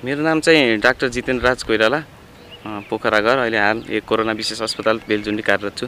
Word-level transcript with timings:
मेरो 0.00 0.22
नाम 0.24 0.40
चाहिँ 0.40 0.80
डाक्टर 0.80 1.08
जितेन्द्र 1.12 1.44
राज 1.44 1.62
कोइराला 1.68 2.00
पोखरा 2.88 3.20
घर 3.20 3.38
अहिले 3.38 3.58
हाल 3.58 3.84
एक 3.92 4.04
कोरोना 4.08 4.32
विशेष 4.32 4.60
अस्पताल 4.64 5.00
बेलजुन्डी 5.04 5.42
कार्यरत 5.44 5.76
छु। 5.76 5.86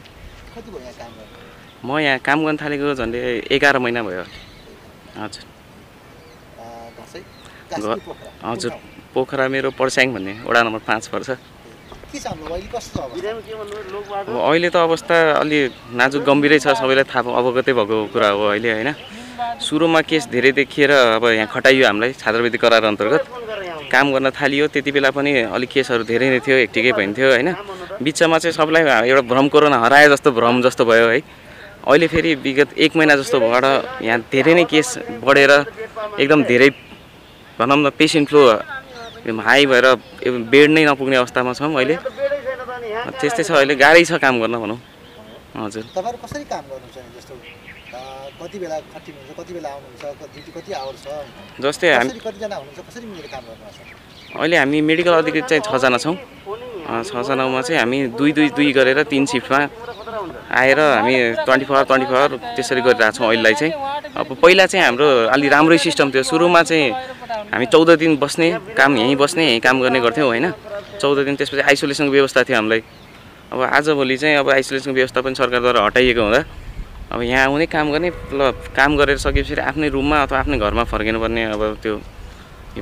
म 1.81 1.97
यहाँ 1.97 2.21
काम 2.21 2.45
गर्न 2.45 2.57
थालेको 2.61 2.93
झन्डै 2.93 3.49
एघार 3.49 3.77
महिना 3.81 4.01
भयो। 4.05 4.23
हजुर। 5.17 5.43
घर 7.73 7.97
हजुर? 8.45 8.71
पोखरा 9.13 9.47
मेरो 9.49 9.69
पर्स्याङ 9.81 10.13
भन्ने 10.13 10.33
वडा 10.45 10.61
नम्बर 10.61 10.81
पाँच 10.85 11.07
पर्छ? 11.09 11.29
अब 14.29 14.37
अहिले 14.45 14.69
त 14.69 14.77
अवस्था 14.77 15.41
अलि 15.41 15.59
नाजुक 15.97 16.21
गम्भीरै 16.21 16.59
छ 16.61 16.77
सबैलाई 16.77 17.09
थाहा 17.09 17.33
अवगतै 17.33 17.73
भएको 17.73 18.13
कुरा 18.13 18.29
हो 18.37 18.45
अहिले 18.53 18.69
होइन। 18.77 18.93
सुरुमा 19.57 20.01
केस 20.05 20.29
धेरै 20.29 20.51
देखिएर 20.53 20.91
अब 21.17 21.25
यहाँ 21.33 21.49
खटाइयो 21.49 21.85
हामीलाई 21.89 22.13
छात्रवृत्ति 22.13 22.57
करार 22.61 22.83
अन्तर्गत। 22.93 23.42
काम 23.93 24.11
गर्न 24.13 24.29
थालियो 24.33 24.67
त्यति 24.73 24.91
बेला 24.91 25.09
पनि 25.13 25.31
अलिक 25.53 25.69
केसहरू 25.69 26.03
धेरै 26.09 26.27
नै 26.33 26.39
थियो 26.45 26.57
एकटिकै 26.65 26.91
भइन्थ्यो 26.97 27.27
होइन? 27.29 27.49
बिचमा 28.01 28.37
चाहिँ 28.41 28.53
सबलाई 28.57 28.83
एउटा 29.09 29.21
भ्रम 29.31 29.47
कोरोना 29.53 29.77
हराए 29.85 30.07
जस्तो 30.13 30.29
भ्रम 30.33 30.61
जस्तो 30.65 30.83
भयो 30.89 31.07
है? 31.13 31.19
अहिले 31.85 32.07
फेरि 32.07 32.31
विगत 32.45 32.69
एक 32.79 32.91
महिना 32.97 33.15
जस्तो 33.21 33.37
भएर 33.43 33.65
यहाँ 34.07 34.19
धेरै 34.33 34.53
नै 34.57 34.63
केस 34.71 34.89
बढेर 35.21 35.51
एकदम 36.19 36.43
धेरै 36.49 36.69
भनौँ 37.59 37.77
न 37.77 37.89
पेसेन्ट 37.99 38.29
फ्लो 38.29 38.41
हाई 39.47 39.65
भएर 39.71 39.85
बेड 40.51 40.69
नै 40.75 40.83
नपुग्ने 40.89 41.15
अवस्थामा 41.21 41.53
छौँ 41.53 41.73
अहिले। 41.75 41.95
त्यस्तै 43.19 43.43
छ 43.43 43.51
अहिले 43.61 43.75
गाह्रै 43.83 44.03
छ 44.09 44.17
काम 44.23 44.39
गर्न 44.41 44.55
भनौँ। 44.63 44.79
हजुर। 45.53 45.83
तपाईँहरू 45.95 46.17
कसरी 46.25 46.45
काम 46.53 46.63
गर्नुहुन्छ 46.69 46.97
जस्तो 47.17 47.33
कति 48.41 48.57
बेला 48.59 48.77
खटिनुहुन्छ 48.93 49.31
कति 49.39 49.51
बेला 49.53 49.69
आउनुहुन्छ 49.69 50.03
ड्युटी 50.33 50.51
कति 50.57 50.71
आवर 50.81 50.95
छ? 50.97 51.05
जस्तै 51.61 51.87
हामी 51.93 52.19
कतिजना 52.25 52.55
हुनुहुन्छ 52.57 52.79
कसरी 52.89 53.05
मिलेर 53.05 53.27
काम 53.33 53.43
गर्नुहुन्छ 53.49 53.79
अहिले 54.33 54.57
हामी 54.57 54.77
मेडिकल 54.81 55.13
अधिकृत 55.13 55.45
चाहिँ 55.49 55.61
छजना 55.61 55.97
छौँ। 56.03 56.15
छजनामा 56.83 57.61
चाहिँ 57.61 57.79
हामी 57.79 57.97
दुई 58.17 58.31
दुई 58.33 58.49
दुई 58.57 58.71
गरेर 58.73 58.99
तिन 59.13 59.25
सिफ्टमा 59.29 59.59
आएर 60.57 60.79
हामी 60.79 61.15
ट्वेन्टी 61.45 61.65
फोर 61.69 61.83
ट्वेन्टी 61.85 62.07
फोर 62.11 62.29
त्यसरी 62.57 62.81
गरिरहेको 62.81 63.13
छौँ 63.17 63.27
अहिलेलाई 63.29 63.53
चाहिँ। 63.61 63.73
अब 64.19 64.27
पहिला 64.41 64.65
चाहिँ 64.65 64.85
हाम्रो 64.85 65.07
अलि 65.29 65.47
राम्रै 65.53 65.77
सिस्टम 65.77 66.11
थियो। 66.11 66.23
सुरुमा 66.25 66.61
चाहिँ 66.65 66.91
हामी 67.53 67.65
चौध 67.69 67.89
दिन 68.01 68.17
बस्ने 68.17 68.47
काम 68.73 68.97
यहीँ 68.97 69.15
बस्ने 69.21 69.43
यहीँ 69.47 69.61
काम 69.61 69.81
गर्ने 69.85 69.99
गर्थ्यौँ 70.01 70.27
होइन? 70.27 70.45
चौध 71.01 71.17
दिन 71.29 71.35
त्यसपछि 71.37 71.61
आइसोलेसनको 71.61 72.11
व्यवस्था 72.11 72.43
थियो 72.43 72.57
हामीलाई। 72.57 72.81
अब 73.53 73.61
आजभोलि 73.61 74.17
चाहिँ 74.17 74.35
अब 74.41 74.49
आइसोलेसनको 74.49 74.95
व्यवस्था 74.97 75.21
पनि 75.21 75.35
सरकारद्वारा 75.37 75.85
हटाइएको 75.85 76.21
हुँदा 76.21 76.41
अब 77.13 77.21
यहाँ 77.21 77.45
आउने 77.45 77.65
काम 77.69 77.91
गर्ने 77.93 78.09
ल 78.33 78.51
काम 78.73 78.97
गरेर 78.97 79.17
सकेपछि 79.21 79.61
आफ्नै 79.61 79.89
रुममा 79.93 80.17
अथवा 80.25 80.39
आफ्नै 80.41 80.57
घरमा 80.57 80.83
फर्किनुपर्ने 80.89 81.43
अब 81.53 81.61
त्यो 81.83 81.93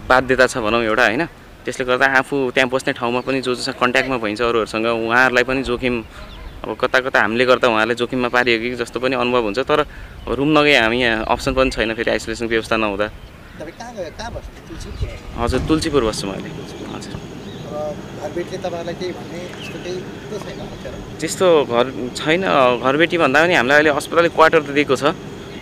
बाध्यता 0.08 0.48
छ 0.48 0.64
भनौँ 0.64 0.84
एउटा 0.88 1.06
होइन? 1.06 1.24
त्यसले 1.68 1.84
गर्दा 1.86 2.06
आफू 2.24 2.36
त्यहाँ 2.56 2.70
बस्ने 2.72 2.92
ठाउँमा 2.96 3.20
पनि 3.28 3.42
जो 3.44 3.52
जोसँग 3.56 3.76
कन्ट्याक्टमा 3.84 4.18
भइन्छ 4.24 4.42
अरूहरूसँग 4.42 4.88
उहाँहरूलाई 4.88 5.44
पनि 5.44 5.62
जोखिम 5.68 5.96
अब 6.64 6.70
कता 6.80 7.00
कता 7.06 7.20
हामीले 7.22 7.46
गर्दा 7.52 7.68
उहाँहरूलाई 7.68 8.00
जोखिममा 8.00 8.30
पारिएको 8.32 8.64
कि 8.64 8.76
जस्तो 8.80 8.98
पनि 9.04 9.16
अनुभव 9.20 9.44
हुन्छ 9.52 9.60
तर 9.68 9.80
रुम 10.40 10.50
नगए 10.58 10.76
हामी 10.80 10.98
यहाँ 11.04 11.26
अप्सन 11.28 11.54
पनि 11.54 11.70
छैन 11.76 11.94
फेरि 12.00 12.12
आइसोलेसन 12.16 12.48
व्यवस्था 12.48 12.76
नहुँदा। 12.80 13.08
हजुर 15.38 15.60
तुलसीपुर 15.68 16.04
बस्छु 16.08 16.26
मैले 16.28 16.50
हजुर 16.50 16.80
अब 16.80 16.81
त्यस्तो 21.22 21.48
घर 21.72 21.86
छैन। 22.18 22.44
घरबेटी 22.84 23.18
भन्दा 23.18 23.40
पनि 23.42 23.54
हामीलाई 23.56 23.78
अहिले 23.78 23.92
अस्पतालले 24.00 24.30
क्वार्टर 24.36 24.62
त 24.62 24.70
दिएको 24.76 24.96
छ। 24.96 25.04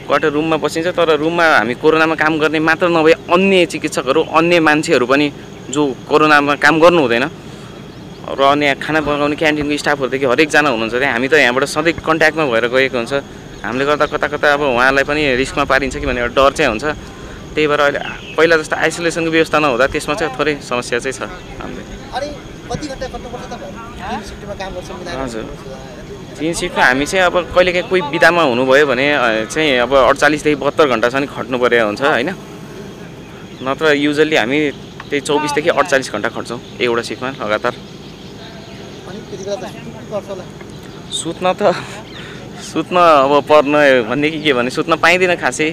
क्वार्टर 0.07 0.29
रुममा 0.33 0.57
बसिन्छ 0.57 0.87
तर 0.97 1.09
रुममा 1.21 1.45
हामी 1.61 1.73
कोरोनामा 1.77 2.15
काम 2.17 2.33
गर्ने 2.41 2.59
मात्र 2.59 2.87
नभए 2.89 3.13
अन्य 3.29 3.65
चिकित्सकहरू 3.71 4.21
अन्य 4.37 4.59
मान्छेहरू 4.59 5.05
पनि 5.05 5.27
जो 5.69 5.81
कोरोनामा 6.09 6.53
काम 6.57 6.75
गर्नु 6.81 7.01
हुँदैन 7.05 7.25
र 8.29 8.41
अन्य 8.41 8.67
खाना 8.81 8.99
पकाउने 9.05 9.35
क्यान्टिनको 9.37 9.77
स्टाफहरूदेखि 9.77 10.25
हरेकजना 10.33 10.69
हुनुहुन्छ 10.69 10.95
त्यहाँ। 10.97 11.13
हामी 11.13 11.27
त 11.29 11.33
यहाँबाट 11.45 11.63
सधैँ 11.69 11.93
कन्ट्याक्टमा 12.01 12.45
भएर 12.49 12.65
गएको 12.73 12.97
हुन्छ। 12.97 13.13
हामीले 13.61 13.85
गर्दा 13.85 14.05
कता 14.09 14.27
कता 14.33 14.47
अब 14.53 14.61
उहाँलाई 14.73 15.03
पनि 15.05 15.21
रिस्कमा 15.37 15.65
पारिन्छ 15.65 15.95
कि 16.01 16.05
भन्ने 16.09 16.33
डर 16.33 16.51
चाहिँ 16.57 16.69
हुन्छ। 16.73 16.85
त्यही 17.53 17.67
भएर 17.69 17.81
अहिले 17.81 17.99
पहिला 18.37 18.55
जस्तो 18.61 18.75
आइसोलेसनको 18.77 19.29
व्यवस्था 19.29 19.57
नहुँदा 19.59 19.85
त्यसमा 19.93 20.13
चाहिँ 20.15 20.33
थोरै 20.37 20.53
समस्या 20.61 20.97
चाहिँ 21.05 21.17
छ। 21.17 21.21
कति 22.69 22.85
घन्टा 22.87 23.05
खट्नुपर्छ 23.13 23.45
तपाईँहरू 23.51 23.79
तिन 23.99 24.21
सिफ्टमा 24.29 24.53
काम 24.61 24.71
गर्छ 24.75 24.89
मिलाएर 24.99 25.17
हजुर। 25.19 25.43
तिन 26.39 26.53
सिफ्टमा 26.59 26.83
हामी 26.85 27.05
चाहिँ 27.05 27.25
अब 27.25 27.35
कहिलेकाहीँ 27.55 27.89
कोही 27.89 28.01
बिदामा 28.13 28.43
हुनुभयो 28.51 28.85
भने 28.91 29.05
चाहिँ 29.53 29.77
अब 29.85 29.91
अडचालिसदेखि 30.09 30.57
बहत्तर 30.63 30.85
घन्टासम्म 30.93 31.25
खट्नु 31.35 31.57
परेको 31.63 31.85
हुन्छ 31.89 32.01
होइन? 32.01 32.29
नत्र 33.65 33.85
युजल्ली 34.05 34.35
हामी 34.37 34.59
त्यही 35.09 35.21
चौबिसदेखि 35.27 35.69
अडचालिस 35.69 36.09
घन्टा 36.13 36.29
खट्छौँ 36.29 36.59
एउटा 36.79 37.03
सिफ्टमा 37.09 37.29
लगातार। 37.41 37.73
सुत्नु 41.19 41.51
त 41.59 41.73
सुत्न 42.69 42.95
अब 43.25 43.33
पर्न 43.49 43.73
भन्ने 44.09 44.27
कि 44.31 44.39
के 44.45 44.51
भने 44.53 44.69
सुत्न 44.69 44.95
पाइँदैन 45.03 45.35
खासै। 45.41 45.67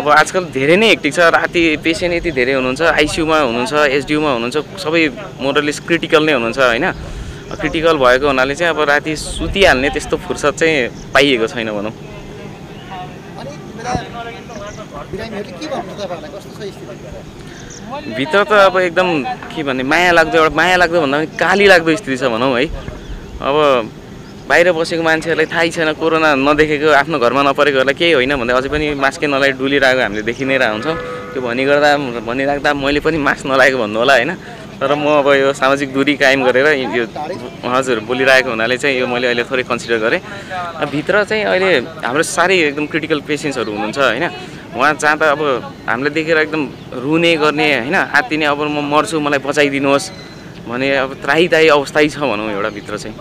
अब 0.00 0.08
आजकल 0.08 0.44
धेरै 0.56 0.76
नै 0.80 0.88
हेक्टिक 0.88 1.12
छ। 1.12 1.20
राति 1.36 1.60
पेसेन्ट 1.84 2.14
यति 2.16 2.30
धेरै 2.32 2.52
हुनुहुन्छ 2.56 2.80
आइसियुमा 2.96 3.38
हुनुहुन्छ 3.44 3.72
एसडियुमा 4.00 4.30
हुनुहुन्छ 4.32 4.56
सबै 4.80 5.02
मोरलिस 5.44 5.78
क्रिटिकल 5.84 6.22
नै 6.24 6.32
हुनुहुन्छ 6.40 6.58
होइन? 6.58 6.86
क्रिटिकल 7.52 7.96
भएको 8.00 8.26
हुनाले 8.32 8.54
चाहिँ 8.56 8.72
अब 8.72 8.80
राति 8.88 9.12
सुतिहाल्ने 9.16 9.88
त्यस्तो 9.92 10.16
फुर्सद 10.24 10.54
चाहिँ 10.56 11.12
पाइएको 11.12 11.46
छैन 11.52 11.68
भनौँ। 11.76 11.92
भित्र 18.16 18.38
त 18.48 18.52
अब 18.70 18.76
एकदम 18.80 19.08
के 19.52 19.62
भन्ने 19.68 19.84
माया 19.84 20.10
लाग्दो 20.16 20.36
एउटा 20.38 20.54
माया 20.56 20.76
लाग्दो 20.80 21.00
भन्दा 21.00 21.16
पनि 21.18 21.28
काली 21.36 21.66
लाग्दो 21.68 21.96
स्थिति 22.00 22.16
छ 22.16 22.24
भनौँ 22.32 22.52
है। 22.56 22.64
अब 23.44 23.99
बाहिर 24.50 24.68
बसेको 24.74 25.02
मान्छेहरूलाई 25.06 25.46
थाहै 25.46 25.68
छैन 25.70 25.90
कोरोना 25.94 26.34
नदेखेको 26.34 26.88
आफ्नो 27.00 27.16
घरमा 27.22 27.42
नपरेकोहरूलाई 27.54 27.94
केही 27.94 28.12
होइन 28.18 28.34
भन्दा 28.34 28.58
अझै 28.58 28.68
पनि 28.74 28.86
मास्कै 28.98 29.26
नलाइ 29.30 29.50
डुलिरहेको 29.54 30.00
हामीले 30.02 30.22
देखि 30.26 30.42
नै 30.42 30.58
रहेको 30.58 30.74
हुन्छौँ। 30.74 30.96
त्यो 31.30 31.38
भनिगर्दा 31.38 31.90
भनिराख्दा 32.26 32.70
मैले 32.74 33.00
पनि 33.06 33.18
मास्क 33.22 33.46
नलागेको 33.46 33.78
भन्नु 33.78 33.98
होला 34.02 34.14
होइन। 34.18 34.32
तर 34.80 34.90
म 34.98 35.06
अब 35.22 35.28
यो 35.38 35.48
सामाजिक 35.54 35.88
दूरी 35.94 36.14
कायम 36.18 36.42
गरेर 36.42 36.66
यो 36.82 37.04
हजुर 37.62 38.02
बोलिरहेको 38.10 38.50
हुनाले 38.50 38.76
चाहिँ 38.82 38.98
यो 38.98 39.06
मैले 39.06 39.26
अहिले 39.30 39.44
थोरै 39.46 39.62
कन्सिडर 39.70 39.98
गरेँ। 40.02 40.20
भित्र 40.90 41.14
चाहिँ 41.30 41.44
अहिले 41.46 41.70
हाम्रो 42.02 42.22
साह्रै 42.26 42.56
एकदम 42.74 42.86
क्रिटिकल 42.90 43.20
पेसेन्ट्सहरू 43.22 43.70
हुनुहुन्छ 43.70 43.98
होइन। 44.02 44.26
उहाँ 44.74 44.92
जाँदा 44.98 45.26
अब 45.30 45.40
हामीलाई 45.86 46.12
देखेर 46.16 46.38
एकदम 46.50 46.62
रुने 47.06 47.32
गर्ने 47.38 47.68
होइन 47.86 47.96
आत्तिने 48.18 48.44
अब 48.50 48.60
म 48.66 48.82
मर्छु 48.82 49.20
मलाई 49.22 49.38
बचाइदिनुहोस् 49.46 50.06
भने 50.66 50.88
अब 51.06 51.10
त्राही 51.22 51.46
ताही 51.52 51.66
अवस्थै 51.76 52.08
छ 52.08 52.18
भनौँ 52.26 52.50
एउटा 52.50 52.70
भित्र 52.74 52.98
चाहिँ। 52.98 53.14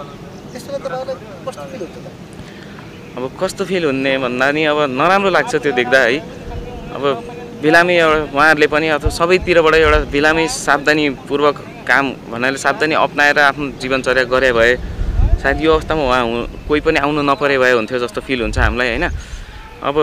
अब 3.18 3.24
कस्तो 3.40 3.64
फिल 3.66 3.84
हुने 3.86 4.18
भन्दा 4.24 4.48
नि 4.52 4.64
अब 4.72 4.80
नराम्रो 4.92 5.30
लाग्छ 5.30 5.54
त्यो 5.56 5.72
देख्दा 5.72 6.00
है। 6.00 6.18
अब 6.96 7.04
बिरामी 7.62 7.96
एउटा 7.96 8.20
उहाँहरूले 8.36 8.68
पनि 8.68 8.88
अथवा 8.96 9.10
सबैतिरबाट 9.10 9.76
एउटा 9.76 10.00
बिरामी 10.12 10.46
सावधानीपूर्वक 10.48 11.58
काम 11.88 12.06
भन्नाले 12.32 12.58
सावधानी 12.60 12.96
अप्नाएर 12.96 13.40
आफ्नो 13.40 13.66
जीवनचर्या 13.82 14.24
गरे 14.34 14.52
भए 14.58 14.74
सायद 15.42 15.58
यो 15.62 15.72
अवस्थामा 15.74 16.04
उहाँ 16.04 16.24
कोही 16.68 16.82
पनि 16.86 17.00
आउनु 17.00 17.22
नपरे 17.24 17.58
भए 17.58 17.72
हुन्थ्यो 17.80 18.00
जस्तो 18.04 18.22
फिल 18.28 18.40
हुन्छ 18.44 18.58
हामीलाई 18.60 18.88
होइन? 18.90 19.06
अब 19.84 19.96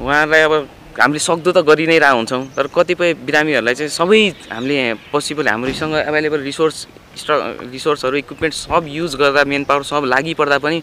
उहाँहरूलाई 0.00 0.42
अब 0.48 0.54
हामीले 1.00 1.20
सक्दो 1.20 1.50
त 1.52 1.58
गरि 1.64 1.86
नै 1.88 1.98
रह 1.98 2.12
हुन्छौँ 2.20 2.42
तर 2.56 2.66
कतिपय 2.76 3.10
बिरामीहरूलाई 3.24 3.74
चाहिँ 3.74 3.92
सबै 3.92 4.20
हामीले 4.52 4.74
यहाँ 4.76 4.96
पोसिबल 5.12 5.48
हाम्रोसँग 5.48 5.94
एभाइलेबल 6.08 6.40
रिसोर्स 6.44 6.76
स्ट्र 7.16 7.32
रिसोर्सहरू 7.70 8.16
इक्विपमेन्ट 8.16 8.54
सब 8.54 8.84
युज 8.88 9.14
गर्दा 9.16 9.44
मेन 9.44 9.64
पावर 9.64 9.82
सब 9.82 10.04
लागि 10.06 10.34
पर्दा 10.34 10.58
पनि 10.58 10.82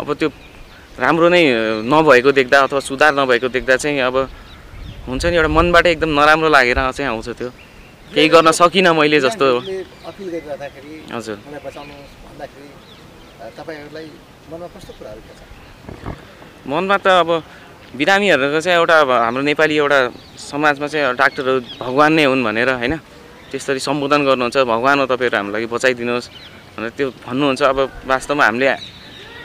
अब 0.00 0.08
त्यो 0.14 0.28
राम्रो 0.98 1.28
नै 1.28 1.42
नभएको 1.82 2.32
देख्दा 2.32 2.58
अथवा 2.66 2.80
सुधार 2.80 3.12
नभएको 3.14 3.48
देख्दा 3.48 3.76
चाहिँ 3.76 4.00
अब 4.00 4.16
हुन्छ 5.08 5.24
नि 5.26 5.36
एउटा 5.36 5.48
मनबाट 5.48 5.86
एकदम 5.86 6.10
नराम्रो 6.20 6.48
लागेर 6.48 6.78
चाहिँ 6.90 7.10
आउँछ 7.10 7.28
त्यो। 7.38 7.50
केही 8.14 8.28
गर्न 8.28 8.50
सकिनँ 8.52 8.92
मैले 8.94 9.20
जस्तो। 9.20 9.46
हजुर। 11.12 11.36
मनमा 16.66 16.96
त 16.96 17.06
अब 17.22 17.30
बिरामीहरूको 17.96 18.60
चाहिँ 18.60 18.78
एउटा 18.78 18.96
हाम्रो 19.24 19.42
नेपाली 19.42 19.74
एउटा 19.76 19.98
समाजमा 20.38 20.86
चाहिँ 20.86 21.14
डाक्टरहरू 21.16 21.60
भगवान् 21.80 22.16
नै 22.16 22.24
हुन् 22.24 22.44
भनेर 22.44 22.70
होइन? 22.80 22.94
त्यसरी 23.54 23.78
सम्बोधन 23.78 24.20
गर्नुहुन्छ 24.26 24.56
भगवान् 24.66 25.00
हो 25.00 25.06
तपाईँहरू 25.06 25.36
हाम्रो 25.38 25.54
लागि 25.54 25.66
बचाइदिनुहोस् 25.70 26.28
भनेर 26.74 26.90
त्यो 26.98 27.06
भन्नुहुन्छ। 27.22 27.62
अब 27.62 27.78
वास्तवमा 28.10 28.44
हामीले 28.50 28.66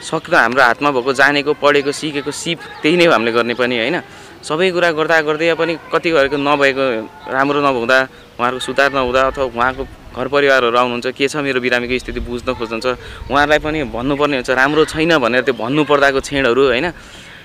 सक्दो 0.01 0.37
हाम्रो 0.37 0.61
हातमा 0.65 0.89
भएको 0.97 1.11
जानेको 1.13 1.51
पढेको 1.61 1.91
सिकेको 1.93 2.31
सिप 2.33 2.59
त्यही 2.81 2.95
नै 2.97 3.05
हो 3.05 3.13
हामीले 3.13 3.31
गर्ने 3.37 3.53
पनि 3.53 3.75
होइन? 3.77 3.97
सबै 4.41 4.71
कुरा 4.73 4.89
गर्दा 4.97 5.17
गर्दै 5.29 5.53
पनि 5.53 5.73
कतिहरूको 5.93 6.37
नभएको 6.41 6.83
राम्रो 7.29 7.59
नहुँदा 7.61 7.97
उहाँहरूको 8.39 8.65
सुधार 8.65 8.89
नहुँदा 8.97 9.21
अथवा 9.29 9.45
उहाँको 9.45 9.83
घर 10.15 10.27
परिवारहरू 10.33 10.77
आउनुहुन्छ 10.79 11.07
के 11.13 11.27
छ 11.27 11.43
मेरो 11.45 11.59
बिरामीको 11.61 11.93
स्थिति 12.01 12.19
बुझ्न 12.25 12.49
खोज्नुहुन्छ 12.57 13.29
उहाँहरूलाई 13.29 13.59
पनि 13.61 13.77
भन्नुपर्ने 13.93 14.35
हुन्छ 14.41 14.49
राम्रो 14.57 14.83
छैन 14.89 15.11
भनेर 15.21 15.43
त्यो 15.45 15.53
भन्नु 15.53 15.83
पर्दाको 15.85 16.19
क्षणहरू 16.25 16.63
होइन? 16.73 16.87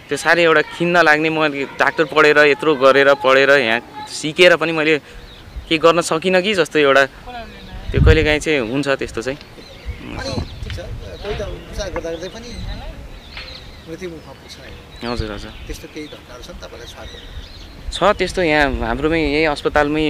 त्यो 0.08 0.16
साह्रै 0.16 0.42
एउटा 0.48 0.62
खिन्न 0.78 0.96
लाग्ने 1.02 1.28
मैले 1.28 1.76
डाक्टर 1.76 2.04
पढेर 2.08 2.38
यत्रो 2.54 2.70
गरेर 2.78 3.08
पढेर 3.20 3.50
यहाँ 3.58 4.06
सिकेर 4.08 4.56
पनि 4.56 4.72
मैले 4.72 4.94
केही 5.68 5.78
गर्न 5.84 6.00
सकिनँ 6.00 6.40
कि 6.44 6.52
जस्तो 6.60 6.78
एउटा 6.78 7.04
त्यो 7.90 8.00
कहिलेकाहीँ 8.04 8.40
चाहिँ 8.44 8.60
हुन्छ 8.70 8.88
त्यस्तो 9.00 9.20
चाहिँ। 9.22 9.38
हजुर 15.04 15.30
हजुर। 15.32 15.52
छ 17.92 17.96
त्यस्तो 18.18 18.40
यहाँ 18.42 18.66
हाम्रोमै 18.90 19.20
यही 19.20 19.44
अस्पतालमै 19.54 20.04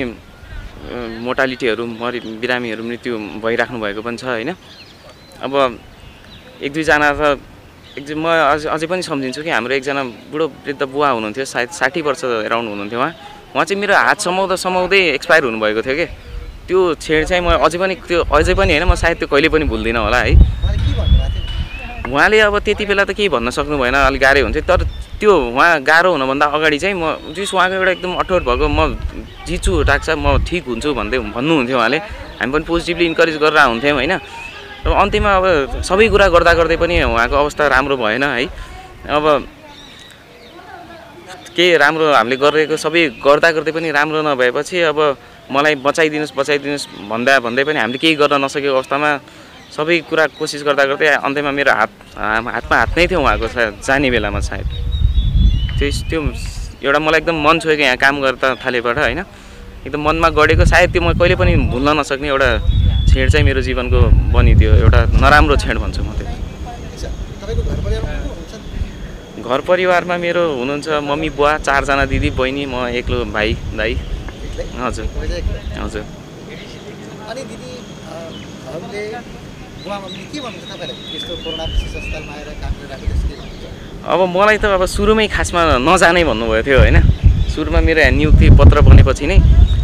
मोटालिटीहरू 1.27 1.85
मरि 2.03 2.19
बिरामीहरू 2.43 2.83
मृत्यु 2.85 3.13
भइराख्नु 3.45 3.79
भएको 3.85 4.01
पनि 4.03 4.17
छ 4.17 4.25
होइन। 4.25 4.51
अब 5.45 5.53
एक 6.63 6.73
दुईजना 6.73 7.09
त 7.13 7.41
एक 7.99 8.05
म 8.17 8.27
अझ 8.27 8.67
अझै 8.75 8.87
पनि 8.91 9.03
सम्झिन्छु 9.03 9.43
कि 9.43 9.51
हाम्रो 9.51 9.75
एकजना 9.75 10.03
बुढो 10.33 10.47
वृद्ध 10.67 10.83
बुवा 10.83 11.09
हुनुहुन्थ्यो 11.15 11.45
सायद 11.45 11.71
साठी 11.79 12.01
वर्ष 12.03 12.25
एराउन्ड 12.47 12.69
हुनुहुन्थ्यो 12.71 13.01
उहाँ। 13.01 13.13
उहाँ 13.55 13.65
चाहिँ 13.65 13.81
मेरो 13.81 13.95
हात 13.95 14.19
समाउँदा 14.21 14.57
समाउँदै 14.59 14.99
एक्सपायर 15.15 15.45
हुनुभएको 15.47 15.83
थियो 15.87 15.95
कि? 15.95 16.07
त्यो 16.67 16.95
छेड 16.99 17.23
चाहिँ 17.31 17.43
म 17.47 17.55
अझै 17.63 17.79
पनि 17.79 17.95
त्यो 18.03 18.27
अझै 18.27 18.55
पनि 18.59 18.73
होइन 18.75 18.85
म 18.91 18.95
सायद 18.99 19.17
त्यो 19.23 19.31
कहिले 19.31 19.49
पनि 19.49 19.65
भुल्दिनँ 19.71 20.03
होला 20.03 20.19
है। 20.27 20.35
उहाँले 22.11 22.39
अब 22.51 22.59
त्यति 22.67 22.85
बेला 22.85 23.05
त 23.07 23.15
केही 23.15 23.31
भन्न 23.31 23.55
सक्नु 23.55 23.79
भएन 23.79 23.95
अलिक 23.95 24.21
गाह्रै 24.21 24.41
हुन्थ्यो। 24.43 24.63
तर 24.67 24.83
त्यो 25.23 25.33
उहाँ 25.55 25.87
गाह्रो 25.87 26.11
हुनुभन्दा 26.19 26.47
अगाडि 26.51 26.79
चाहिँ 26.83 26.99
म 26.99 27.31
जिस 27.31 27.55
उहाँको 27.55 27.75
एउटा 27.79 27.91
एकदम 27.95 28.13
अठोट 28.27 28.43
भएको 28.43 28.67
म 28.67 28.99
जित्छु 29.47 29.73
डाक्टर 29.87 30.03
साहब 30.03 30.19
म 30.19 30.43
ठिक 30.43 30.63
हुन्छु 30.67 30.91
भन्दै 30.91 31.19
भन्नुहुन्थ्यो 31.31 31.79
उहाँले। 31.79 31.99
हामी 32.43 32.51
पनि 32.59 32.65
पोजिटिभली 32.67 33.07
इन्करेज 33.07 33.37
गरेर 33.39 33.71
हुन्थ्यौँ 33.71 33.95
होइन। 33.95 34.15
र 34.83 34.91
अन्त्यमा 34.91 35.31
अब 35.31 35.45
सबै 35.87 36.11
कुरा 36.11 36.27
गर्दा 36.35 36.53
गर्दै 36.59 36.77
पनि 36.83 36.95
उहाँको 37.07 37.35
अवस्था 37.39 37.63
राम्रो 37.71 37.97
भएन 38.03 38.25
है। 38.27 38.51
अब 39.15 39.25
के 41.57 41.65
राम्रो 41.79 42.07
हामीले 42.13 42.37
गरेको 42.37 42.77
सबै 42.77 43.03
गर्दा 43.25 43.49
गर्दै 43.57 43.73
पनि 43.77 43.89
राम्रो 43.95 44.21
नभएपछि 44.27 44.77
अब 44.91 44.99
मलाई 45.55 45.75
बचाइदिनुहोस् 45.87 46.35
बचाइदिनुहोस् 46.35 46.87
भन्दा 47.11 47.33
भन्दै 47.47 47.65
पनि 47.69 47.79
हामीले 47.79 47.99
केही 48.03 48.15
गर्न 48.21 48.35
नसकेको 48.45 48.75
अवस्थामा 48.75 49.11
सबै 49.77 49.95
कुरा 50.11 50.25
कोसिस 50.39 50.63
गर्दा 50.67 50.85
गर्दै 50.91 51.09
अन्त्यमा 51.27 51.51
मेरो 51.59 51.73
हात 51.79 51.91
हातमा 52.55 52.77
हात 52.83 52.91
नै 52.99 53.07
थियो 53.07 53.21
उहाँको 53.23 53.47
जाने 53.87 54.09
बेलामा 54.15 54.41
सायद। 54.51 54.67
त्यस 55.79 55.97
त्यो 56.11 56.21
एउटा 56.83 56.99
मलाई 57.07 57.21
एकदम 57.23 57.37
मन 57.47 57.57
छोएको 57.63 57.83
यहाँ 57.83 57.99
काम 58.03 58.15
गर्दा 58.25 58.47
थालेबाट 58.63 58.99
होइन? 58.99 59.21
एकदम 59.87 60.01
मनमा 60.07 60.29
गढेको 60.39 60.65
सायद 60.67 60.89
त्यो 60.93 61.03
म 61.03 61.15
कहिले 61.15 61.37
पनि 61.39 61.53
भुल्न 61.71 61.89
नसक्ने 62.01 62.29
एउटा 62.35 62.51
छेड 63.11 63.27
चाहिँ 63.31 63.45
मेरो 63.47 63.61
जीवनको 63.63 64.01
बनिदियो 64.35 64.73
एउटा 64.85 65.01
नराम्रो 65.23 65.55
छेड 65.63 65.77
भन्छु 65.79 66.03
म 66.03 66.11
त्यो। 66.19 66.27
घर 69.45 69.61
परिवारमा 69.69 70.17
मेरो 70.25 70.43
हुनुहुन्छ 70.59 70.89
मम्मी 71.05 71.29
बुवा 71.37 71.53
चारजना 71.69 72.05
दिदी 72.13 72.31
बहिनी 72.33 72.65
म 72.65 72.89
एक्लो 72.97 73.25
भाइ 73.29 73.49
दाइ 73.77 73.93
एक्लै 73.93 74.65
हजुर। 74.81 75.07
हजुर। 75.85 76.05
अनि 77.29 77.43
दिदी 77.51 77.73
अब 84.05 84.21
मलाई 84.35 84.59
त 84.59 84.65
अब 84.65 84.85
सुरुमै 84.89 85.27
खासमा 85.29 85.63
नजानै 85.89 86.25
भन्नुभएको 86.25 86.65
थियो 86.65 86.79
होइन? 86.81 86.99
सुरुमा 87.53 87.81
मेरो 87.85 88.01
यहाँ 88.01 88.17
नियुक्ति 88.17 88.47
पत्र 88.59 88.81
बनेपछि 88.81 89.27
नै 89.29 89.37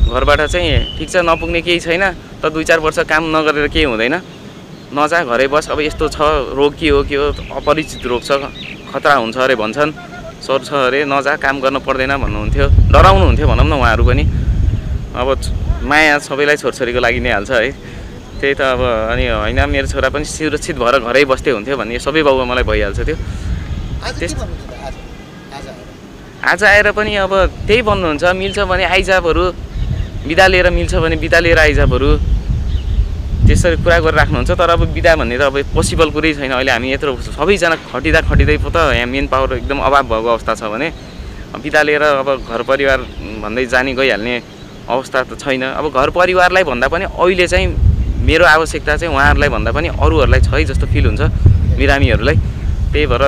घरबाट 0.08 0.40
चाहिँ 0.52 0.96
ठिक 0.96 1.08
छ 1.12 1.16
नपुग्ने 1.20 1.60
केही 1.60 1.80
छैन 1.84 2.04
त 2.40 2.48
दुई 2.48 2.64
चार 2.64 2.78
वर्ष 2.80 2.98
काम 3.12 3.22
नगरेर 3.36 3.68
केही 3.68 3.84
हुँदैन। 3.92 4.16
नजा 4.96 5.18
घरै 5.28 5.46
बस 5.52 5.68
अब 5.70 5.80
यस्तो 5.84 6.08
छ 6.08 6.18
रोग 6.56 6.72
के 6.80 6.88
हो 6.88 7.04
के 7.04 7.16
हो 7.20 7.26
अपरिचित 7.60 8.02
रोग 8.08 8.22
छ। 8.24 8.30
खतरा 8.92 9.14
हुन्छ 9.14 9.36
अरे 9.36 9.54
भन्छन्। 9.54 9.90
सर 10.42 10.58
छ 10.64 10.70
अरे 10.72 11.04
नजा 11.04 11.36
काम 11.36 11.60
गर्न 11.60 11.78
पर्दैन 11.78 12.12
भन्नुहुन्थ्यो। 12.16 12.66
डराउनुहुन्थ्यो 12.92 13.46
भनौँ 13.46 13.66
न 13.66 13.72
उहाँहरू 13.72 14.04
पनि। 14.04 14.24
अब 15.14 15.28
माया 15.82 16.18
सबैलाई 16.18 16.56
छोरछोरीको 16.56 17.00
लागि 17.00 17.20
नै 17.20 17.30
हाल्छ 17.30 17.50
है। 17.50 17.70
त्यही 18.40 18.54
त 18.54 18.60
अब 18.60 18.80
अनि 19.12 19.24
होइन 19.28 19.60
मेरो 19.68 19.86
छोरा 19.86 20.08
पनि 20.08 20.24
सुरक्षित 20.24 20.76
भएर 20.76 20.94
घरै 21.04 21.24
बस्दै 21.24 21.50
हुन्थ्यो 21.50 21.76
भन्ने 21.76 21.98
सबै 21.98 22.22
बाबुमा 22.22 22.44
मलाई 22.50 22.64
भइहाल्छ 22.64 23.00
त्यो। 23.00 23.16
आज 24.00 24.14
त्यस- 24.18 24.38
आएर? 26.64 26.90
पनि 26.92 27.14
अब 27.16 27.32
त्यही 27.66 27.82
भन्नुहुन्छ 27.82 28.24
मिल्छ 28.24 28.58
भने 28.70 28.84
आइज 28.84 29.10
बरु 29.20 29.44
बिदा 30.26 30.46
लिएर 30.46 30.70
मिल्छ 30.70 30.94
भने 30.94 31.16
बिदा 31.16 31.38
लिएर 31.38 31.58
आइज 31.58 31.80
बरु 31.80 32.39
त्यसरी 33.50 33.82
कुरा 33.82 33.98
गरेर 34.06 34.14
राख्नुहुन्छ 34.14 34.50
तर 34.54 34.70
अब 34.78 34.94
बिदा 34.94 35.12
भन्ने 35.18 35.34
त 35.34 35.50
अब 35.50 35.74
पोसिबल 35.74 36.08
कुरै 36.14 36.30
छैन। 36.38 36.54
अहिले 36.54 36.70
हामी 36.70 36.88
यत्रो 36.94 37.18
सबैजना 37.34 37.76
खटिँदा 37.90 38.20
खटिँदै 38.30 38.56
पो 38.62 38.70
त 38.70 38.94
यहाँ 38.94 39.10
मेन 39.10 39.26
पावर 39.26 39.66
एकदम 39.66 39.78
अभाव 39.90 40.04
भएको 40.06 40.28
अवस्था 40.38 40.54
छ 40.54 40.70
भने 40.70 40.88
बिदा 41.58 41.80
लिएर 41.82 42.22
अब 42.22 42.46
घर 42.46 42.62
परिवार 42.62 42.98
भन्दै 43.42 43.66
जाने 43.66 43.90
गइहाल्ने 43.98 44.34
अवस्था 44.86 45.18
त 45.26 45.34
छैन। 45.34 45.62
अब 45.82 45.90
घर 45.90 46.08
परिवारलाई 46.14 46.62
भन्दा 46.62 46.86
पनि 46.94 47.04
अहिले 47.10 47.46
चाहिँ 47.50 47.66
मेरो 48.22 48.44
आवश्यकता 48.46 48.96
चाहिँ 49.02 49.10
उहाँहरूलाई 49.18 49.50
भन्दा 49.50 49.70
पनि 49.74 49.88
अरूहरूलाई 49.98 50.40
छ 50.46 50.54
है 50.54 50.64
जस्तो 50.70 50.86
फिल 50.94 51.10
हुन्छ 51.10 51.22
बिरामीहरूलाई। 51.74 52.36
त्यही 52.94 53.06
भएर 53.10 53.24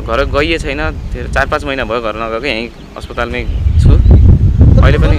घर 0.00 0.18
गइए 0.32 0.58
छैन 0.64 0.80
चार 1.28 1.46
पाँच 1.52 1.62
महिना 1.68 1.84
भयो 1.84 2.00
घर 2.00 2.14
नगएको 2.24 2.46
यहीँ 2.48 2.68
अस्पतालमै 2.96 3.42
छु। 3.84 3.92
अहिले 4.80 4.98
पनि 5.04 5.16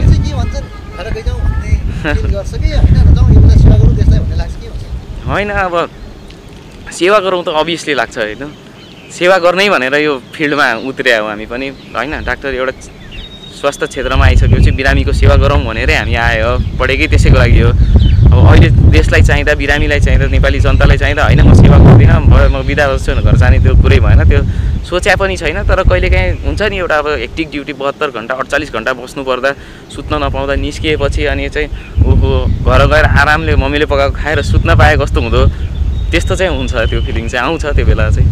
होइन 5.34 5.50
अब 5.50 5.76
सेवा 6.94 7.20
गरौँ 7.26 7.42
त 7.44 7.50
अभियसली 7.58 7.94
लाग्छ 7.98 8.18
होइन? 8.18 8.44
सेवा 9.10 9.38
गर्नै 9.42 9.66
भनेर 9.74 9.96
यो 10.06 10.14
फिल्डमा 10.30 10.68
उत्रिया 10.86 11.18
हो 11.22 11.28
हामी 11.28 11.46
पनि 11.50 11.68
होइन? 11.90 12.14
डाक्टर 12.22 12.54
एउटा 12.54 12.74
स्वास्थ्य 13.58 13.88
क्षेत्रमा 13.88 14.26
आइसकेपछि 14.26 14.72
बिरामीको 14.78 15.14
सेवा 15.22 15.36
गरौँ 15.42 15.58
भनेरै 15.66 15.96
हामी 15.98 16.14
आयो 16.14 16.78
पढेकै 16.78 17.08
त्यसैको 17.10 17.38
लागि 17.42 17.60
हो। 17.66 17.72
अब 18.32 18.48
अहिले 18.48 18.70
देशलाई 18.92 19.22
चाहिँदा 19.22 19.54
बिरामीलाई 19.62 20.00
चाहिँदा 20.00 20.26
नेपाली 20.36 20.60
जनतालाई 20.60 20.98
चाहिँदा 20.98 21.24
होइन 21.24 21.42
म 21.42 21.54
सेवा 21.54 21.78
गर्दिनँ 21.86 22.20
म 22.54 22.62
बिदा 22.68 22.86
बस्छु 22.94 23.12
घर 23.22 23.36
जाने 23.42 23.58
त्यो 23.64 23.74
कुरै 23.82 24.00
भएन 24.06 24.22
त्यो 24.30 24.42
सोच्या 24.90 25.16
पनि 25.16 25.36
छैन 25.38 25.58
तर 25.68 25.80
कहिलेकाहीँ 25.90 26.32
हुन्छ 26.46 26.62
नि 26.72 26.78
एउटा 26.78 26.98
अब 26.98 27.08
हेक्टिक 27.24 27.48
ड्युटी 27.52 27.74
बहत्तर 27.82 28.10
घन्टा 28.18 28.34
अडचालिस 28.36 28.72
घन्टा 28.74 28.92
बस्नु 28.94 29.22
पर्दा 29.24 29.50
सुत्न 29.96 30.14
नपाउँदा 30.24 30.56
निस्किएपछि 30.66 31.26
अनि 31.34 31.50
चाहिँ 31.56 31.68
ओहो 32.06 32.30
घर 32.68 32.82
गएर 32.92 33.06
आरामले 33.22 33.56
मम्मीले 33.64 33.86
पकाएको 33.92 34.16
खाएर 34.18 34.42
सुत्न 34.52 34.70
पाए 34.76 34.96
कस्तो 35.02 35.20
हुँदो 35.22 35.42
त्यस्तो 36.12 36.34
चाहिँ 36.36 36.52
हुन्छ 36.58 36.74
त्यो 36.90 37.00
फिलिङ 37.06 37.26
चाहिँ 37.30 37.46
आउँछ 37.48 37.66
त्यो 37.66 37.86
बेला 37.86 38.10
चाहिँ। 38.12 38.28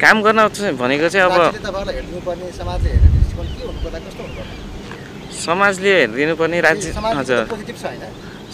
काम 0.00 0.16
गर्न 0.22 0.40
भनेको 0.78 1.08
चाहिँ 1.08 1.26
अब 1.26 1.34
समाजले 5.38 5.92
हेरिदिनुपर्ने 5.98 6.58
राज्य 6.60 6.86
हजुर। 7.18 7.46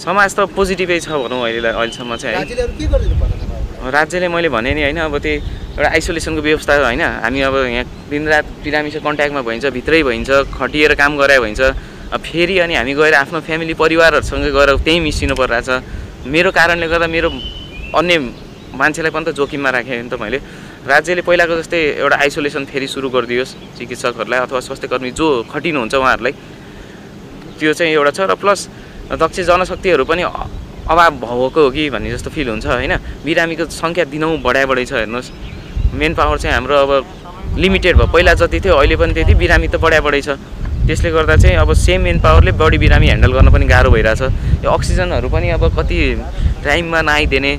समाज 0.05 0.31
त 0.37 0.39
पोजिटिभै 0.53 0.99
छ 1.01 1.09
भनौँ 1.23 1.41
अहिले 1.45 1.71
अहिलेसम्म 1.71 2.17
चाहिँ 2.17 2.35
है। 2.37 3.91
राज्यले 3.91 4.29
मैले 4.29 4.49
भने 4.49 4.75
नि 4.75 4.83
होइन 4.83 4.99
अब 5.09 5.17
त्यही 5.19 5.37
एउटा 5.77 5.89
आइसोलेसनको 5.91 6.41
व्यवस्था 6.41 6.73
होइन। 6.85 7.03
हामी 7.25 7.41
अब 7.41 7.55
यहाँ 7.69 7.85
दिनरात 8.11 8.45
बिरामीसँग 8.65 9.03
कन्ट्याक्टमा 9.05 9.43
भइन्छ 9.49 9.65
भित्रै 9.77 10.03
भइन्छ 10.03 10.31
खटिएर 10.57 10.95
काम 11.01 11.13
गरायो 11.17 11.41
भइन्छ। 11.41 11.61
फेरि 12.15 12.59
अनि 12.65 12.75
हामी 12.75 12.95
गएर 12.95 13.15
आफ्नो 13.23 13.41
फ्यामिली 13.45 13.75
परिवारहरूसँग 13.75 14.47
गएर 14.57 14.71
त्यहीँ 14.85 15.01
मिसिनु 15.01 15.35
परिरहेछ 15.35 15.69
मेरो 16.27 16.51
कारणले 16.53 16.87
गर्दा 16.89 17.07
मेरो 17.07 17.29
अन्य 17.95 18.15
मान्छेलाई 18.75 19.13
पनि 19.15 19.25
त 19.25 19.37
जोखिममा 19.37 19.71
राखेँ 19.71 20.03
नि 20.03 20.09
त 20.09 20.15
मैले। 20.17 20.39
राज्यले 20.85 21.23
पहिलाको 21.23 21.55
जस्तै 21.61 21.81
एउटा 22.03 22.17
आइसोलेसन 22.25 22.65
फेरि 22.71 22.87
सुरु 22.89 23.09
गरिदियोस् 23.11 23.53
चिकित्सकहरूलाई 23.79 24.41
अथवा 24.47 24.61
स्वास्थ्यकर्मी 24.61 25.11
जो 25.13 25.27
खटिनुहुन्छ 25.53 25.95
उहाँहरूलाई। 25.95 26.35
त्यो 27.65 27.73
चाहिँ 27.73 27.93
एउटा 27.97 28.13
छ 28.13 28.21
र 28.29 28.35
प्लस 28.37 28.61
दक्ष 29.17 29.41
जनशक्तिहरू 29.49 30.05
पनि 30.05 30.23
अभाव 30.85 31.17
भएको 31.17 31.61
हो 31.65 31.71
कि 31.73 31.89
भन्ने 31.89 32.13
जस्तो 32.13 32.29
फिल 32.29 32.49
हुन्छ 32.53 32.67
होइन? 32.69 32.93
बिरामीको 33.25 33.65
सङ्ख्या 33.73 34.05
दिनौँ 34.13 34.37
बढाइ 34.45 34.65
बढै 34.69 34.85
छ 34.85 35.01
हेर्नुहोस्। 35.01 35.33
मेन 35.97 36.13
पावर 36.13 36.37
चाहिँ 36.45 36.55
हाम्रो 36.61 36.77
अब 36.77 36.93
लिमिटेड 37.57 37.97
भयो। 37.97 38.13
पहिला 38.13 38.35
जति 38.37 38.61
थियो 38.61 38.75
अहिले 38.77 38.97
पनि 39.01 39.13
त्यति। 39.17 39.35
बिरामी 39.41 39.69
त 39.73 39.81
बढाइ 39.81 40.01
बढै 40.05 40.21
छ। 40.21 40.37
त्यसले 40.85 41.11
गर्दा 41.17 41.37
चाहिँ 41.41 41.57
अब 41.57 41.73
सेम 41.73 42.01
मेन 42.05 42.21
पावरले 42.21 42.53
बढी 42.53 42.79
बिरामी 42.85 43.07
ह्यान्डल 43.09 43.33
गर्न 43.33 43.49
पनि 43.49 43.65
गाह्रो 43.65 43.91
भइरहेछ। 43.97 44.61
यो 44.61 44.69
अक्सिजनहरू 44.69 45.29
पनि 45.33 45.49
अब 45.57 45.65
कति 45.73 45.99
टाइममा 46.65 47.01
नआइदिने 47.01 47.53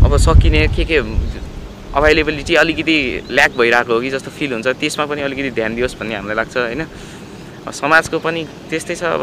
अब 0.00 0.16
सकिने 0.16 0.66
के 0.72 0.84
के 0.88 0.96
अभाइलेबिलिटी 1.92 2.54
अलिकति 2.56 2.96
ल्याक 3.36 3.52
भइरहेको 3.52 3.92
हो 3.92 4.00
कि 4.00 4.10
जस्तो 4.16 4.30
फिल 4.32 4.52
हुन्छ। 4.52 4.66
त्यसमा 4.80 5.04
पनि 5.12 5.20
अलिकति 5.28 5.50
ध्यान 5.52 5.76
दियोस् 5.76 5.96
भन्ने 6.00 6.14
हामीलाई 6.16 6.36
लाग्छ 6.40 6.56
होइन? 6.56 6.82
समाजको 7.72 8.18
पनि 8.24 8.42
त्यस्तै 8.70 8.94
छ 9.00 9.02
अब। 9.16 9.22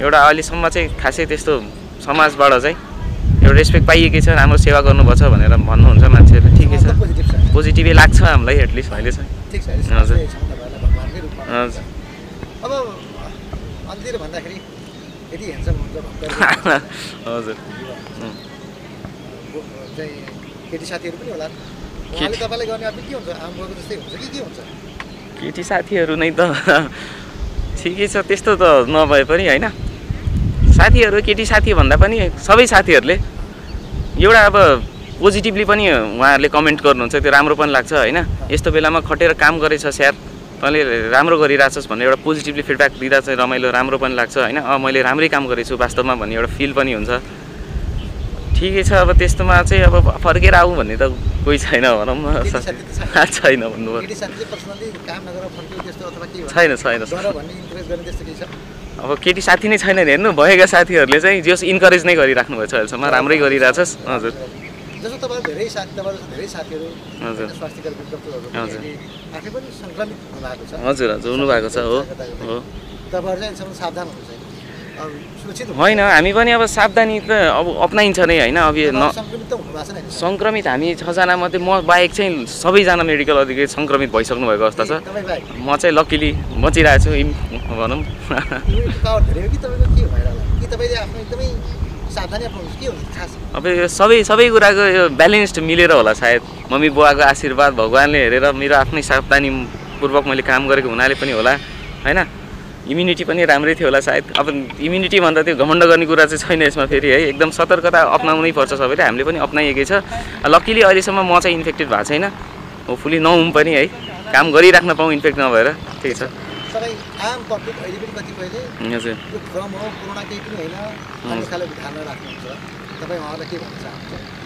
एउटा 0.00 0.18
अहिलेसम्म 0.26 0.64
चाहिँ 0.74 0.88
खासै 1.00 1.24
त्यस्तो 1.30 1.52
समाजबाट 2.06 2.52
चाहिँ 2.64 2.76
एउटा 3.44 3.56
रेस्पेक्ट 3.60 3.86
पाइएकै 3.86 4.20
छ 4.20 4.28
राम्रो 4.40 4.58
सेवा 4.66 4.80
गर्नुभएको 4.86 5.14
छ 5.20 5.22
भनेर 5.32 5.54
भन्नुहुन्छ 5.70 6.04
मान्छेहरूले। 6.14 6.50
ठिकै 6.58 6.78
छ। 6.84 6.86
पोजिटिभ 7.54 7.86
लाग्छ 8.00 8.18
हामीलाई 8.22 8.56
एटलिस्ट 8.64 8.90
अहिले 8.92 9.12
चाहिँ। 9.16 9.28
हजुर। 10.00 10.16
हजुर। 11.50 11.82
अब 12.64 12.72
भन्दाखेरि 14.22 14.58
हजुर। 17.26 17.56
केटी 20.70 20.86
साथीहरू 20.86 21.16
पनि 21.18 21.30
होला। 21.30 21.46
तपाईँलाई 22.40 22.66
गर्ने 22.70 22.86
अपील 22.90 23.04
के 23.08 23.14
हुन्छ? 23.14 23.28
आम 23.30 23.52
जस्तै 23.78 23.94
हुन्छ 24.00 24.14
कि 24.20 24.28
के 24.34 24.40
हुन्छ? 24.46 24.58
केटी 25.40 25.62
साथीहरू 25.64 26.14
नै 26.20 26.30
त 26.36 26.40
ठिकै 27.80 28.06
छ 28.12 28.20
त्यस्तो 28.28 28.52
त 28.60 28.64
नभए 28.92 29.24
पनि 29.24 29.44
होइन। 29.48 29.66
साथीहरू 30.76 31.18
केटी 31.24 31.44
साथी 31.48 31.72
भन्दा 31.80 31.96
पनि 31.96 32.16
सबै 32.46 32.66
साथीहरूले 32.68 33.16
एउटा 34.20 34.42
अब 34.48 34.56
पोजिटिभली 35.20 35.64
पनि 35.64 35.84
उहाँहरूले 35.88 36.48
कमेन्ट 36.52 36.78
गर्नुहुन्छ 36.84 37.14
त्यो 37.24 37.30
राम्रो 37.32 37.54
पनि 37.56 37.72
लाग्छ 37.72 37.92
होइन। 37.92 38.18
यस्तो 38.52 38.68
बेलामा 38.68 39.00
खटेर 39.08 39.32
काम 39.40 39.54
गरेछ 39.64 39.86
स्यार 39.96 40.14
तैँले 40.60 40.80
राम्रो 41.08 41.36
गरिरहेछस् 41.40 41.88
भन्ने 41.88 42.04
एउटा 42.04 42.18
पोजिटिभली 42.20 42.62
फिडब्याक 42.68 42.92
दिँदा 43.00 43.18
चाहिँ 43.24 43.38
रमाइलो 43.40 43.68
राम्रो 43.72 43.96
पनि 43.96 44.14
लाग्छ 44.20 44.36
होइन। 44.44 44.60
मैले 44.84 45.00
राम्रै 45.08 45.28
काम 45.32 45.44
गरेछु 45.48 45.76
वास्तवमा 45.80 46.14
भन्ने 46.20 46.34
एउटा 46.36 46.50
फिल 46.56 46.72
पनि 46.76 46.92
हुन्छ। 47.00 47.10
ठिकै 48.60 48.82
छ 48.84 48.92
अब 48.92 49.10
त्यस्तोमा 49.16 49.56
चाहिँ 49.64 49.84
अब 49.88 50.20
फर्केर 50.20 50.54
आऊँ 50.54 50.76
भन्ने 50.76 50.96
त 51.00 51.08
कोही 51.44 51.58
छैन 51.58 51.80
भनौँ 51.80 52.16
न। 52.20 52.44
छैन। 53.36 53.62
भन्नु? 53.72 53.92
छैन 56.52 56.76
छैन। 56.76 57.00
अब 59.00 59.10
केटी 59.16 59.40
साथी 59.40 59.66
नै 59.72 59.76
छैन 59.80 60.04
नि 60.04 60.12
हेर्नु 60.12 60.36
भएका 60.36 60.66
साथीहरूले 60.68 61.18
चाहिँ 61.24 61.40
जस 61.40 61.64
इन्करेज 61.72 62.04
नै 62.04 62.14
गरिराख्नु 62.20 62.54
भएको 62.60 62.68
छ 62.68 62.74
अहिलेसम्म 62.84 63.04
राम्रै 63.16 63.36
गरिरहेछस् 63.40 63.92
हजुर। 64.04 64.32
जस्तो 65.00 65.16
तपाईँहरू 65.24 65.40
धेरै 65.48 65.68
साथी 65.72 65.92
तपाईँ 65.96 66.16
जस्तो 66.20 66.28
धेरै 66.36 66.48
साथीहरू 66.52 66.86
हजुर। 67.24 67.48
स्वास्थ्य 67.56 67.80
हजुर। 67.80 68.20
अहिले 68.60 68.92
आफै 69.36 69.50
पनि 69.56 69.68
सङ्क्रमित 69.80 70.18
हुनुभएको 70.28 70.64
छ। 70.68 70.72
हजुर 70.84 71.08
हजुर 71.16 71.30
हुनुभएको 71.32 71.68
छ 71.72 71.78
हो। 71.88 71.98
हो। 72.44 72.56
तपाईँहरू 73.08 73.40
चाहिँ 73.56 73.74
सावधान 73.80 74.06
हुनु 74.12 74.49
होइन 75.00 76.00
हामी 76.00 76.32
पनि 76.32 76.50
अब 76.52 76.64
सावधानी 76.66 77.16
त 77.24 77.30
अब 77.30 77.66
अप्नाइन्छ 77.86 78.18
नै 78.28 78.36
होइन? 78.40 78.58
अब 78.60 78.76
न 78.92 79.10
सङ्क्रमित 80.12 80.66
हामी 80.66 80.94
छजना 81.00 81.34
मध्ये 81.36 81.60
म 81.60 81.80
बाहेक 81.88 82.10
चाहिँ 82.12 82.46
सबैजना 82.46 83.02
मेडिकल 83.02 83.36
अधिकारी 83.44 83.66
सङ्क्रमित 83.66 84.10
भइसक्नु 84.12 84.46
भएको 84.46 84.64
अवस्था 84.68 84.84
छ। 84.84 84.92
म 85.64 85.68
चाहिँ 85.80 85.94
लकिली 85.96 86.30
बचिरहेको 86.60 87.00
छु 87.04 87.10
भनौँ। 87.80 88.00
अब 93.56 93.66
यो 93.66 93.86
सबै 93.88 94.18
सबै 94.30 94.46
कुराको 94.54 94.84
यो 94.96 95.02
ब्यालेन्स्ड 95.20 95.58
मिलेर 95.64 95.92
होला 95.92 96.12
सायद। 96.12 96.42
मम्मी 96.70 96.88
बुवाको 96.90 97.22
आशीर्वाद 97.32 97.72
भगवान्ले 97.80 98.18
हेरेर 98.24 98.52
मेरो 98.52 98.74
आफ्नै 98.82 99.02
सावधानीपूर्वक 99.02 100.24
मैले 100.30 100.42
काम 100.42 100.62
गरेको 100.68 100.88
हुनाले 100.90 101.14
पनि 101.22 101.32
होला 101.32 101.52
होइन? 102.04 102.20
इम्युनिटी 102.88 103.24
पनि 103.28 103.44
राम्रै 103.44 103.74
थियो 103.76 103.86
होला 103.88 104.00
सायद। 104.00 104.24
अब 104.40 104.46
इम्युनिटी 104.80 105.20
भन्दा 105.20 105.40
त्यो 105.44 105.54
घमण्ड 105.60 105.82
गर्ने 105.84 106.06
कुरा 106.08 106.24
चाहिँ 106.32 106.40
छैन 106.40 106.62
यसमा 106.64 106.86
फेरि 106.88 107.08
है। 107.10 107.18
एकदम 107.36 107.50
सतर्कता 107.52 108.00
अप्नाउनै 108.16 108.52
पर्छ 108.56 108.72
सबैले। 108.80 109.02
हामीले 109.04 109.24
पनि 109.28 109.38
अप्नाइएकै 109.44 109.84
छ। 109.84 110.00
लक्किली 110.48 110.80
अहिलेसम्म 110.88 111.20
म 111.20 111.38
चाहिँ 111.44 111.56
इन्फेक्टेड 111.60 111.88
भएको 111.92 112.04
छैन। 112.08 112.24
होपफुली 112.88 113.18
नहुँ 113.20 113.52
पनि 113.52 113.70
है। 113.76 113.84
काम 114.32 114.46
गरिराख्न 114.56 114.90
पाऊँ 114.96 115.12
इन्फेक्ट 115.12 115.38
नभएर। 115.38 115.68
ठिक 116.00 116.16
छ। 116.16 116.22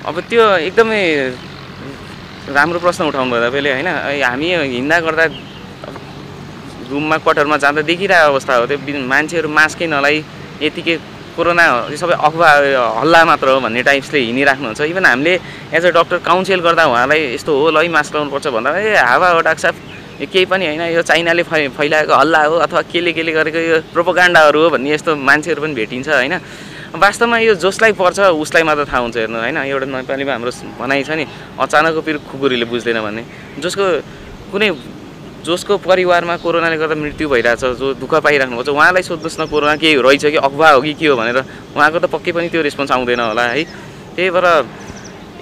अब 0.04 0.16
त्यो 0.28 0.44
एकदमै 0.68 1.02
राम्रो 2.44 2.78
प्रश्न 2.78 3.04
उठाउनु 3.08 3.30
भयो 3.30 3.40
तपाईँले 3.44 3.70
होइन। 3.72 3.88
हामी 4.24 4.48
हिँड्दा 4.74 4.96
गर्दा 5.00 5.24
रुममा 6.94 7.16
क्वार्टरमा 7.18 7.56
जाँदा 7.58 7.82
देखिरहेको 7.90 8.30
अवस्था 8.32 8.52
हो। 8.54 8.66
त्यो 8.70 9.02
मान्छेहरू 9.02 9.48
मास्कै 9.50 9.86
नलाइ 9.90 10.16
यतिकै 10.62 10.94
कोरोना 11.34 11.64
सबै 11.98 12.14
अफवाह 12.14 12.52
हल्ला 13.02 13.20
मात्र 13.26 13.46
हो 13.50 13.60
भन्ने 13.66 13.82
टाइप्सले 13.82 14.18
हिँडिराख्नुहुन्छ। 14.30 14.80
इभन 14.86 15.04
हामीले 15.04 15.34
एज 15.74 15.84
अ 15.84 15.90
डक्टर 15.90 16.16
काउन्सिल 16.22 16.60
गर्दा 16.62 16.84
उहाँलाई 16.86 17.20
यस्तो 17.34 17.50
हो 17.50 17.70
ल 17.74 17.76
है 17.82 17.88
मास्क 17.90 18.14
लाउनुपर्छ 18.14 18.46
भन्दा 18.54 18.70
ए 18.78 18.94
हावा 18.94 19.28
हो 19.34 19.40
डाक्टर 19.42 19.74
यो 20.22 20.26
केही 20.30 20.46
पनि 20.46 20.64
होइन 20.70 20.82
यो 20.94 21.02
चाइनाले 21.02 21.42
फै 21.42 21.74
फैलाएको 21.74 22.14
हल्ला 22.14 22.40
हो 22.46 22.54
अथवा 22.62 22.82
केले 22.86 23.12
केले 23.18 23.32
गरेको 23.34 23.58
यो 23.58 23.76
प्रोपोगान्डाहरू 23.90 24.58
हो 24.62 24.68
भन्ने 24.78 24.94
यस्तो 24.94 25.10
मान्छेहरू 25.18 25.60
पनि 25.62 25.74
भेटिन्छ 25.74 26.08
होइन। 26.14 26.38
वास्तवमा 26.94 27.38
यो 27.42 27.54
जसलाई 27.58 27.92
पर्छ 27.98 28.30
उसलाई 28.38 28.62
मात्र 28.62 28.86
थाहा 28.86 29.02
हुन्छ 29.02 29.16
हेर्नु 29.18 29.38
होइन। 29.42 29.58
एउटा 29.66 29.86
नेपालीमा 29.90 30.32
हाम्रो 30.38 30.50
भनाइ 30.78 31.02
छ 31.02 31.18
नि 31.18 31.26
अचानक 31.58 31.98
पिर 32.06 32.16
खुकुरीले 32.30 32.66
बुझ्दैन 32.70 33.02
भन्ने। 33.02 33.22
जसको 33.58 33.84
कुनै 34.54 34.70
जसको 35.44 35.76
परिवारमा 35.78 36.36
कोरोनाले 36.40 36.76
गर्दा 36.80 36.94
मृत्यु 36.96 37.28
भइरहेछ 37.28 37.64
जो 37.76 37.94
दुःख 38.00 38.14
पाइराख्नु 38.24 38.56
भएको 38.56 38.64
छ 38.64 38.74
उहाँलाई 38.74 39.02
सोध्नुहोस् 39.04 39.40
न 39.40 39.44
कोरोना 39.52 39.76
के 39.76 39.92
रहेछ 39.94 40.24
कि 40.26 40.40
अफवाह 40.40 40.72
हो 40.72 40.80
कि 40.80 40.92
के 40.96 41.06
हो 41.06 41.16
भनेर। 41.16 41.38
उहाँको 41.76 41.98
त 42.00 42.06
पक्कै 42.08 42.32
पनि 42.32 42.48
त्यो 42.48 42.62
रेस्पोन्स 42.64 42.90
आउँदैन 42.90 43.20
होला 43.20 43.44
है। 43.52 43.64
त्यही 44.16 44.30
भएर 44.30 44.46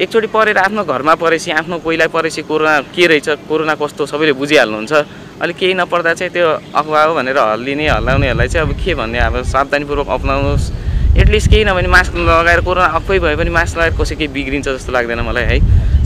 एकचोटि 0.02 0.26
परेर 0.26 0.58
आफ्नो 0.58 0.82
घरमा 0.84 1.14
परेपछि 1.14 1.50
आफ्नो 1.52 1.78
कोहीलाई 1.86 2.08
परेपछि 2.08 2.42
कोरोना 2.48 2.80
के 2.90 3.06
रहेछ 3.06 3.28
कोरोना 3.46 3.74
कस्तो 3.78 4.06
सबैले 4.10 4.32
बुझिहाल्नुहुन्छ। 4.34 4.92
अलिक 5.38 5.56
केही 5.56 5.74
नपर्दा 5.74 6.12
चाहिँ 6.18 6.32
त्यो 6.32 6.48
अफवाह 6.74 7.04
हो 7.06 7.14
भनेर 7.14 7.38
हल्लिने 7.38 7.86
हल्लाउनेहरूलाई 7.88 8.48
चाहिँ 8.48 8.66
अब 8.66 8.72
के 8.74 8.94
भन्ने 8.94 9.18
अब 9.18 9.42
सावधानीपूर्वक 9.44 10.08
अप्नाउनुहोस्। 10.08 10.64
एटलिस्ट 11.12 11.50
केही 11.50 11.64
नभने 11.64 11.88
मास्क 11.92 12.12
लगाएर 12.16 12.60
कोरोना 12.64 12.88
आफै 12.98 13.18
भए 13.20 13.36
पनि 13.36 13.50
मास्क 13.52 13.76
लगाएर 13.76 13.94
कसै 14.00 14.14
केही 14.16 14.32
बिग्रिन्छ 14.32 14.68
जस्तो 14.68 14.92
लाग्दैन 14.92 15.20
मलाई 15.28 15.44
है। 15.44 15.56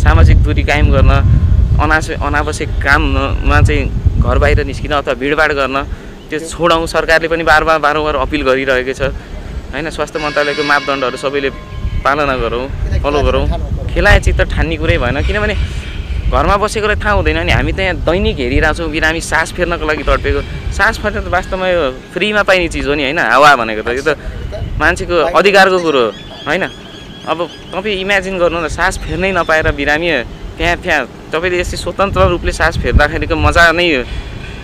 सामाजिक 0.03 0.37
दूरी 0.43 0.63
कायम 0.67 0.91
गर्न 0.91 1.13
अनावश्यक 1.77 2.23
अनावश्यक 2.23 2.71
काममा 2.81 3.61
चाहिँ 3.61 3.83
घर 4.25 4.39
बाहिर 4.39 4.65
निस्किन 4.65 4.93
अथवा 4.97 5.15
भिडभाड 5.21 5.53
गर्न 5.53 5.77
त्यो 6.29 6.39
छोडौँ 6.49 6.87
सरकारले 6.89 7.29
पनि 7.29 7.45
बार 7.45 7.63
बार 7.65 7.79
बारम्बार 7.79 8.15
अपिल 8.25 8.43
गरिरहेको 8.49 8.93
छ। 8.97 9.13
होइन 9.73 9.91
स्वास्थ्य 9.93 10.19
मन्त्रालयको 10.25 10.63
मापदण्डहरू 10.63 11.17
सबैले 11.21 11.51
पालना 12.01 12.35
गरौँ 12.43 12.65
फलो 13.03 13.21
गरौँ। 13.23 13.45
खेलाए 13.93 14.19
चित्त 14.25 14.41
ठान्ने 14.57 14.77
कुरै 14.81 14.97
भएन 14.99 15.21
किनभने 15.23 15.55
घरमा 16.27 16.57
बसेकोलाई 16.59 16.97
थाहा 16.97 17.13
हुँदैन 17.21 17.39
नि। 17.47 17.53
हामी 17.53 17.73
त 17.73 17.79
यहाँ 17.87 18.03
दैनिक 18.03 18.37
हेरिरहेछौँ 18.41 18.91
बिरामी 18.91 19.21
सास 19.21 19.53
फेर्नको 19.53 19.85
लागि 19.87 20.03
तडपेको। 20.03 20.41
सास 20.75 20.99
फेर्न 20.99 21.23
त 21.23 21.29
वास्तवमा 21.29 21.67
यो 21.71 21.83
फ्रीमा 22.11 22.43
पाइने 22.43 22.67
चिज 22.73 22.87
हो 22.89 22.95
नि 22.97 23.05
होइन? 23.05 23.21
हावा 23.21 23.51
भनेको 23.61 23.83
त। 23.87 23.89
यो 23.95 24.03
त 24.03 24.19
मान्छेको 24.81 25.17
अधिकारको 25.39 25.79
कुरो 25.79 26.03
हो 26.03 26.11
होइन? 26.49 26.65
अब 27.31 27.39
तपाईँ 27.71 28.01
इमेजिन 28.03 28.35
गर्नु 28.43 28.59
न 28.65 28.69
सास 28.71 28.99
फेर्नै 29.05 29.31
नपाएर 29.39 29.71
बिरामी 29.71 30.09
त्यहाँ 30.59 30.77
त्यहाँ 30.83 31.03
तपाईँले 31.33 31.59
यसरी 31.61 31.77
स्वतन्त्र 31.77 32.21
रूपले 32.35 32.53
सास 32.53 32.75
फेर्दाखेरिको 32.83 33.37
मजा 33.37 33.63
नै 33.73 33.87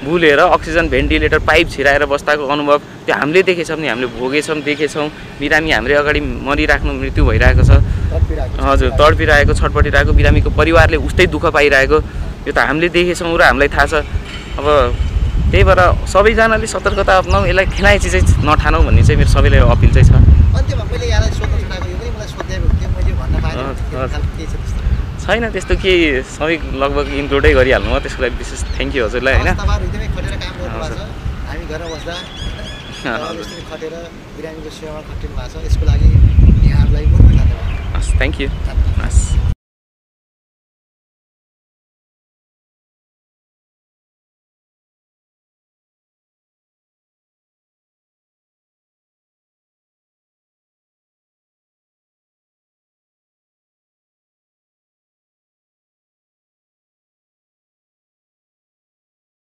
भुलेर 0.02 0.38
अक्सिजन 0.38 0.88
भेन्टिलेटर 0.90 1.38
पाइप 1.46 1.66
छिराएर 1.70 2.04
बस्दाको 2.10 2.42
अनुभव 2.42 2.78
त्यो 3.06 3.14
हामीले 3.14 3.42
देखेछौँ 3.46 3.78
नि 3.78 3.88
हामीले 3.88 4.06
भोगेछौँ 4.18 4.58
देखेछौँ। 4.66 5.06
बिरामी 5.38 5.70
हाम्रै 5.70 5.94
अगाडि 6.02 6.20
मरिराख्नु 6.42 6.92
मृत्यु 6.92 7.22
भइरहेको 7.22 7.62
छ। 7.62 7.70
हजुर 8.66 8.90
तडपिरहेको 8.98 9.52
छटपटिरहेको 9.54 10.12
बिरामीको 10.18 10.50
परिवारले 10.58 10.96
उस्तै 11.06 11.26
दुःख 11.30 11.44
पाइरहेको 11.54 11.98
यो 12.46 12.52
त 12.52 12.58
हामीले 12.58 12.88
देखेछौँ 12.90 13.30
र 13.30 13.42
हामीलाई 13.46 13.70
थाहा 13.70 13.86
छ। 13.86 13.94
अब 14.58 14.66
त्यही 15.54 15.64
भएर 15.68 15.80
सबैजनाले 16.10 16.66
सतर्कता 16.66 17.12
अप्नाऊ 17.22 17.42
यसलाई 17.46 17.66
खेलाइची 17.70 18.08
चाहिँ 18.10 18.42
नठानौ 18.42 18.80
भन्ने 18.82 19.02
चाहिँ 19.06 19.18
मेरो 19.22 19.30
सबैलाई 19.30 19.60
अपिल 19.70 19.90
चाहिँ 19.94 20.06
छ। 20.10 20.12
छैन 25.22 25.44
त्यस्तो 25.54 25.74
केही 25.82 26.06
सबै 26.36 26.56
लगभग 26.82 27.06
इन्क्लुडै 27.20 27.52
गरिहाल्नु 27.58 27.90
हो 27.94 27.98
त्यसको 28.04 28.20
लागि 28.24 28.36
विशेष 28.42 28.60
थ्याङ्क 28.74 28.92
यू 28.96 29.02
हजुरलाई 29.06 29.34
होइन? 29.38 29.50
हामी 31.48 31.64
घरमा 31.70 31.88
बस्दा 31.94 32.14
खटेर 33.70 33.94
बिरामीको 34.36 34.70
सेवामा 34.78 35.00
खटिनु 35.08 35.34
भएको 35.38 35.48
छ। 35.52 35.64
यसको 35.68 35.84
लागि 35.90 36.08
यहाँहरूलाई 36.68 37.06
हस् 37.96 38.10
थ्याङ्क 38.18 38.36
यू 38.40 38.48
हस्। 39.02 39.51